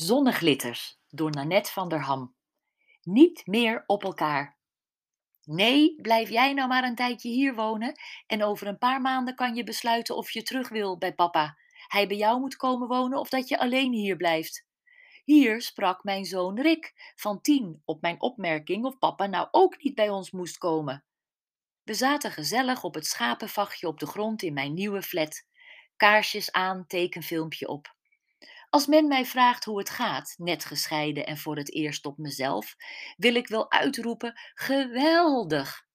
[0.00, 2.34] Zonneglitters door Nanette van der Ham.
[3.02, 4.58] Niet meer op elkaar.
[5.44, 9.54] Nee, blijf jij nou maar een tijdje hier wonen en over een paar maanden kan
[9.54, 11.58] je besluiten of je terug wil bij papa.
[11.88, 14.66] Hij bij jou moet komen wonen of dat je alleen hier blijft.
[15.24, 19.94] Hier sprak mijn zoon Rick van tien op mijn opmerking of papa nou ook niet
[19.94, 21.04] bij ons moest komen.
[21.82, 25.46] We zaten gezellig op het schapenvachtje op de grond in mijn nieuwe flat.
[25.96, 27.98] Kaarsjes aan, tekenfilmpje op.
[28.70, 32.74] Als men mij vraagt hoe het gaat, net gescheiden en voor het eerst op mezelf,
[33.16, 35.86] wil ik wel uitroepen: geweldig!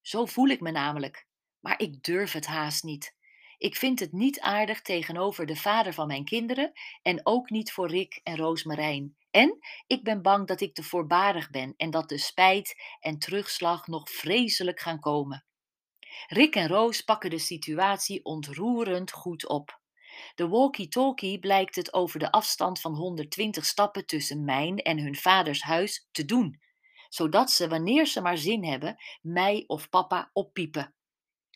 [0.00, 1.26] Zo voel ik me namelijk.
[1.60, 3.16] Maar ik durf het haast niet.
[3.58, 7.88] Ik vind het niet aardig tegenover de vader van mijn kinderen en ook niet voor
[7.88, 9.16] Rick en Roosmarijn.
[9.30, 13.86] En ik ben bang dat ik te voorbarig ben en dat de spijt en terugslag
[13.86, 15.44] nog vreselijk gaan komen.
[16.26, 19.82] Rick en Roos pakken de situatie ontroerend goed op.
[20.34, 25.62] De walkie-talkie blijkt het over de afstand van 120 stappen tussen mijn en hun vaders
[25.62, 26.60] huis te doen,
[27.08, 30.94] zodat ze, wanneer ze maar zin hebben, mij of papa oppiepen.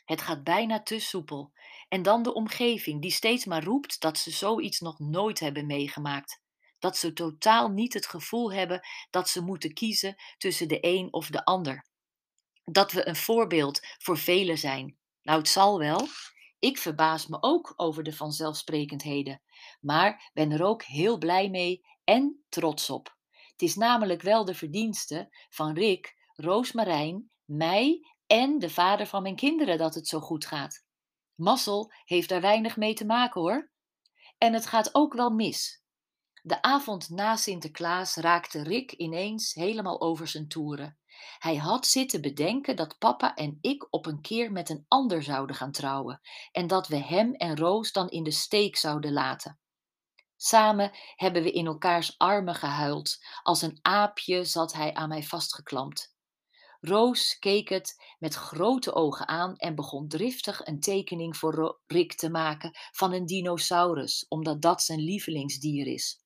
[0.05, 1.53] Het gaat bijna te soepel.
[1.89, 6.41] En dan de omgeving, die steeds maar roept dat ze zoiets nog nooit hebben meegemaakt.
[6.79, 11.27] Dat ze totaal niet het gevoel hebben dat ze moeten kiezen tussen de een of
[11.27, 11.87] de ander.
[12.65, 14.99] Dat we een voorbeeld voor velen zijn.
[15.23, 16.09] Nou, het zal wel.
[16.59, 19.43] Ik verbaas me ook over de vanzelfsprekendheden,
[19.81, 23.17] maar ben er ook heel blij mee en trots op.
[23.51, 29.37] Het is namelijk wel de verdienste van Rick, Roosmarijn, mij en de vader van mijn
[29.37, 30.85] kinderen dat het zo goed gaat.
[31.35, 33.71] Massel heeft daar weinig mee te maken hoor.
[34.39, 35.83] En het gaat ook wel mis.
[36.43, 40.99] De avond na Sinterklaas raakte Rick ineens helemaal over zijn toeren.
[41.39, 45.57] Hij had zitten bedenken dat papa en ik op een keer met een ander zouden
[45.57, 46.21] gaan trouwen
[46.53, 49.59] en dat we hem en Roos dan in de steek zouden laten.
[50.37, 53.19] Samen hebben we in elkaars armen gehuild.
[53.43, 56.17] Als een aapje zat hij aan mij vastgeklampt.
[56.81, 62.31] Roos keek het met grote ogen aan en begon driftig een tekening voor Rick te
[62.31, 66.21] maken van een dinosaurus, omdat dat zijn lievelingsdier is.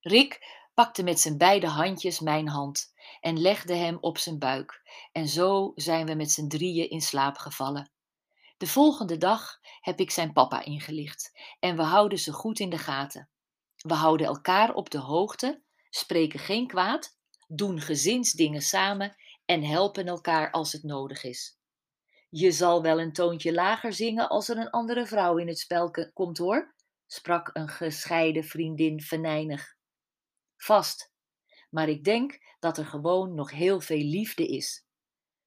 [0.00, 4.82] Rick pakte met zijn beide handjes mijn hand en legde hem op zijn buik.
[5.12, 7.90] En zo zijn we met z'n drieën in slaap gevallen.
[8.56, 12.78] De volgende dag heb ik zijn papa ingelicht en we houden ze goed in de
[12.78, 13.28] gaten.
[13.76, 20.50] We houden elkaar op de hoogte, spreken geen kwaad, doen gezinsdingen samen en helpen elkaar
[20.50, 21.58] als het nodig is.
[22.30, 25.90] Je zal wel een toontje lager zingen als er een andere vrouw in het spel
[26.12, 26.74] komt hoor,
[27.06, 29.78] sprak een gescheiden vriendin venijnig.
[30.60, 31.12] Vast,
[31.70, 34.84] maar ik denk dat er gewoon nog heel veel liefde is.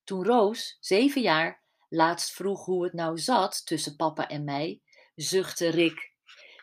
[0.04, 4.82] Toen Roos, zeven jaar, laatst vroeg hoe het nou zat tussen papa en mij,
[5.16, 6.12] zuchtte Rick.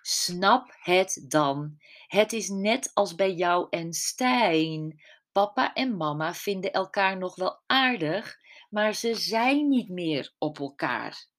[0.02, 1.78] Snap het dan.
[2.06, 5.02] Het is net als bij jou en Stijn.
[5.32, 8.36] Papa en mama vinden elkaar nog wel aardig,
[8.70, 11.29] maar ze zijn niet meer op elkaar.